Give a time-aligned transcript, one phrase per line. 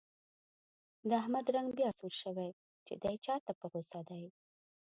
[1.09, 2.49] د احمد رنګ بیا سور شوی،
[2.85, 4.23] چې دی چا ته په غوسه دی.